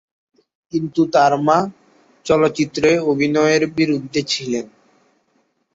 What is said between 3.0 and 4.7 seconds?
অভিনয়ের বিরুদ্ধে ছিলেন।